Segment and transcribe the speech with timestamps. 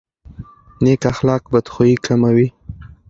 [0.83, 2.47] نیک اخلاق بدخويي کموي.